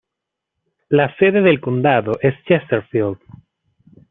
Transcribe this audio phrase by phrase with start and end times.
[0.89, 3.19] La sede del condado es Chesterfield.